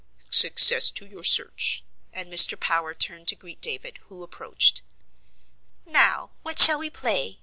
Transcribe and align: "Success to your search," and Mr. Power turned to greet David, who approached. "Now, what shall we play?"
"Success 0.31 0.89
to 0.89 1.05
your 1.05 1.21
search," 1.23 1.83
and 2.11 2.33
Mr. 2.33 2.59
Power 2.59 2.95
turned 2.95 3.27
to 3.27 3.35
greet 3.35 3.61
David, 3.61 3.99
who 4.07 4.23
approached. 4.23 4.81
"Now, 5.85 6.31
what 6.41 6.57
shall 6.57 6.79
we 6.79 6.89
play?" 6.89 7.37